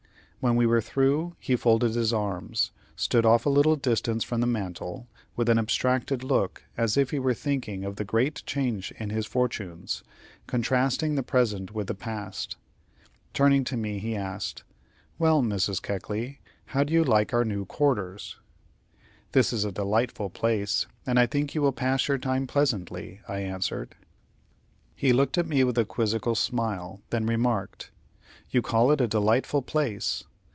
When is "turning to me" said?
13.35-13.99